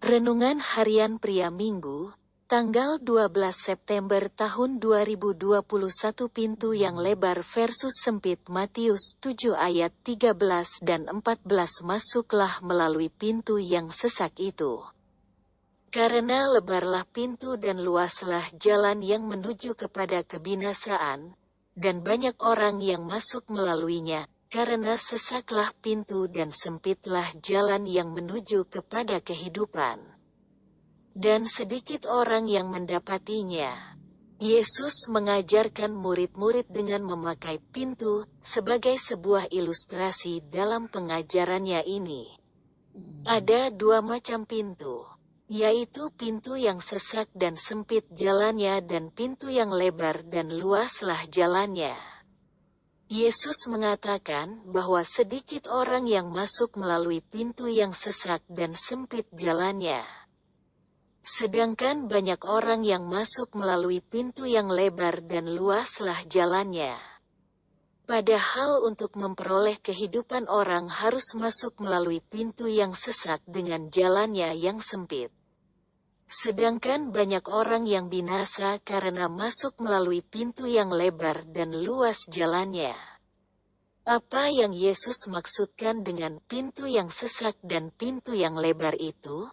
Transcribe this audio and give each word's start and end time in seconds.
Renungan 0.00 0.64
Harian 0.64 1.20
Pria 1.20 1.52
Minggu, 1.52 2.16
tanggal 2.48 2.96
12 3.04 3.36
September 3.52 4.32
tahun 4.32 4.80
2021 4.80 5.60
Pintu 6.32 6.72
yang 6.72 6.96
lebar 6.96 7.44
versus 7.44 8.00
sempit 8.00 8.40
Matius 8.48 9.20
7 9.20 9.52
ayat 9.52 9.92
13 10.00 10.40
dan 10.80 11.04
14 11.04 11.84
Masuklah 11.84 12.64
melalui 12.64 13.12
pintu 13.12 13.60
yang 13.60 13.92
sesak 13.92 14.40
itu. 14.40 14.80
Karena 15.92 16.48
lebarlah 16.48 17.04
pintu 17.04 17.60
dan 17.60 17.84
luaslah 17.84 18.48
jalan 18.56 19.04
yang 19.04 19.28
menuju 19.28 19.76
kepada 19.76 20.24
kebinasaan, 20.24 21.36
dan 21.76 22.00
banyak 22.00 22.40
orang 22.40 22.80
yang 22.80 23.04
masuk 23.04 23.44
melaluinya, 23.52 24.24
karena 24.50 24.98
sesaklah 24.98 25.70
pintu 25.78 26.26
dan 26.26 26.50
sempitlah 26.50 27.30
jalan 27.38 27.86
yang 27.86 28.10
menuju 28.10 28.66
kepada 28.66 29.22
kehidupan 29.22 30.20
dan 31.14 31.46
sedikit 31.46 32.10
orang 32.10 32.50
yang 32.50 32.66
mendapatinya. 32.70 33.94
Yesus 34.40 35.12
mengajarkan 35.12 35.92
murid-murid 35.92 36.64
dengan 36.72 37.04
memakai 37.04 37.60
pintu 37.60 38.24
sebagai 38.40 38.96
sebuah 38.96 39.52
ilustrasi 39.52 40.48
dalam 40.48 40.88
pengajarannya 40.88 41.84
ini. 41.84 42.24
Ada 43.28 43.68
dua 43.68 44.00
macam 44.00 44.48
pintu, 44.48 45.04
yaitu 45.44 46.08
pintu 46.16 46.56
yang 46.56 46.80
sesak 46.80 47.28
dan 47.36 47.52
sempit 47.52 48.08
jalannya 48.16 48.80
dan 48.80 49.12
pintu 49.12 49.52
yang 49.52 49.68
lebar 49.68 50.24
dan 50.24 50.48
luaslah 50.48 51.20
jalannya. 51.28 52.09
Yesus 53.10 53.66
mengatakan 53.66 54.62
bahwa 54.70 55.02
sedikit 55.02 55.66
orang 55.66 56.06
yang 56.06 56.30
masuk 56.30 56.78
melalui 56.78 57.18
pintu 57.18 57.66
yang 57.66 57.90
sesak 57.90 58.38
dan 58.46 58.70
sempit 58.70 59.26
jalannya. 59.34 60.06
Sedangkan 61.18 62.06
banyak 62.06 62.38
orang 62.46 62.86
yang 62.86 63.10
masuk 63.10 63.58
melalui 63.58 63.98
pintu 63.98 64.46
yang 64.46 64.70
lebar 64.70 65.26
dan 65.26 65.50
luaslah 65.50 66.22
jalannya. 66.30 66.94
Padahal 68.06 68.86
untuk 68.86 69.18
memperoleh 69.18 69.82
kehidupan 69.82 70.46
orang 70.46 70.86
harus 70.86 71.34
masuk 71.34 71.82
melalui 71.82 72.22
pintu 72.22 72.70
yang 72.70 72.94
sesak 72.94 73.42
dengan 73.42 73.90
jalannya 73.90 74.54
yang 74.54 74.78
sempit. 74.78 75.34
Sedangkan 76.30 77.10
banyak 77.10 77.42
orang 77.50 77.90
yang 77.90 78.06
binasa 78.06 78.78
karena 78.86 79.26
masuk 79.26 79.82
melalui 79.82 80.22
pintu 80.22 80.70
yang 80.70 80.94
lebar 80.94 81.42
dan 81.50 81.74
luas 81.74 82.22
jalannya. 82.30 82.94
Apa 84.06 84.46
yang 84.46 84.70
Yesus 84.70 85.26
maksudkan 85.26 86.06
dengan 86.06 86.38
pintu 86.46 86.86
yang 86.86 87.10
sesak 87.10 87.58
dan 87.66 87.90
pintu 87.90 88.30
yang 88.38 88.54
lebar 88.54 88.94
itu? 89.02 89.50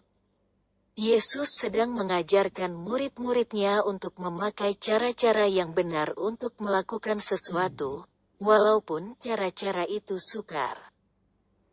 Yesus 0.94 1.58
sedang 1.58 1.98
mengajarkan 1.98 2.70
murid-muridnya 2.78 3.82
untuk 3.82 4.14
memakai 4.22 4.78
cara-cara 4.78 5.50
yang 5.50 5.74
benar 5.74 6.14
untuk 6.14 6.54
melakukan 6.62 7.18
sesuatu, 7.18 8.06
walaupun 8.38 9.18
cara-cara 9.18 9.82
itu 9.82 10.14
sukar. 10.22 10.78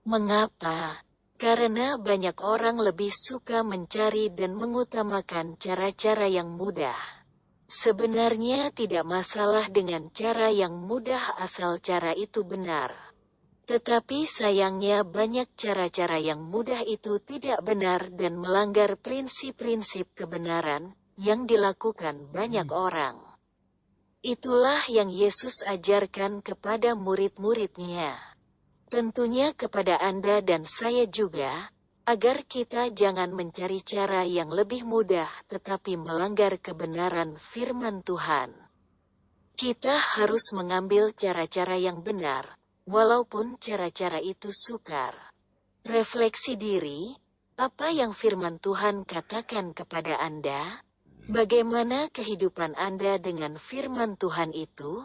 Mengapa? 0.02 1.05
Karena 1.36 2.00
banyak 2.00 2.40
orang 2.40 2.80
lebih 2.80 3.12
suka 3.12 3.60
mencari 3.60 4.32
dan 4.32 4.56
mengutamakan 4.56 5.60
cara-cara 5.60 6.32
yang 6.32 6.48
mudah. 6.56 6.96
Sebenarnya 7.66 8.70
tidak 8.72 9.04
masalah 9.04 9.68
dengan 9.68 10.08
cara 10.14 10.54
yang 10.54 10.86
mudah 10.86 11.42
asal 11.42 11.82
cara 11.84 12.16
itu 12.16 12.46
benar. 12.46 12.94
Tetapi 13.66 14.30
sayangnya 14.30 15.02
banyak 15.02 15.50
cara-cara 15.58 16.22
yang 16.22 16.40
mudah 16.40 16.86
itu 16.86 17.18
tidak 17.18 17.66
benar 17.66 18.14
dan 18.14 18.38
melanggar 18.38 18.94
prinsip-prinsip 18.94 20.14
kebenaran 20.14 20.94
yang 21.18 21.50
dilakukan 21.50 22.30
banyak 22.30 22.70
orang. 22.70 23.18
Itulah 24.22 24.86
yang 24.86 25.10
Yesus 25.10 25.66
ajarkan 25.66 26.46
kepada 26.46 26.94
murid-muridnya. 26.94 28.35
Tentunya 28.96 29.52
kepada 29.52 30.00
Anda 30.00 30.40
dan 30.40 30.64
saya 30.64 31.04
juga, 31.04 31.52
agar 32.08 32.48
kita 32.48 32.96
jangan 32.96 33.28
mencari 33.36 33.84
cara 33.84 34.24
yang 34.24 34.48
lebih 34.48 34.88
mudah 34.88 35.28
tetapi 35.52 36.00
melanggar 36.00 36.56
kebenaran 36.64 37.36
firman 37.36 38.00
Tuhan. 38.08 38.56
Kita 39.60 40.00
harus 40.00 40.56
mengambil 40.56 41.12
cara-cara 41.12 41.76
yang 41.76 42.08
benar, 42.08 42.56
walaupun 42.88 43.60
cara-cara 43.60 44.24
itu 44.24 44.48
sukar. 44.56 45.12
Refleksi 45.84 46.56
diri, 46.56 47.12
apa 47.60 47.92
yang 47.92 48.16
firman 48.16 48.64
Tuhan 48.64 49.04
katakan 49.04 49.76
kepada 49.76 50.24
Anda? 50.24 50.88
Bagaimana 51.28 52.08
kehidupan 52.16 52.80
Anda 52.80 53.20
dengan 53.20 53.60
firman 53.60 54.16
Tuhan 54.16 54.56
itu? 54.56 55.04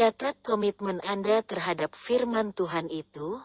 Catat 0.00 0.32
komitmen 0.40 0.96
Anda 1.04 1.44
terhadap 1.44 1.92
firman 1.92 2.56
Tuhan 2.56 2.88
itu. 2.88 3.36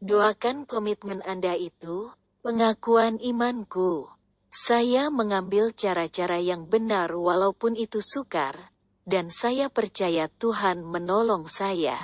Doakan 0.00 0.64
komitmen 0.64 1.20
Anda 1.20 1.52
itu, 1.52 2.08
pengakuan 2.40 3.20
imanku. 3.20 4.08
Saya 4.48 5.12
mengambil 5.12 5.76
cara-cara 5.76 6.40
yang 6.40 6.64
benar 6.64 7.12
walaupun 7.12 7.76
itu 7.76 8.00
sukar, 8.00 8.72
dan 9.04 9.28
saya 9.28 9.68
percaya 9.68 10.32
Tuhan 10.32 10.80
menolong 10.80 11.44
saya. 11.44 12.00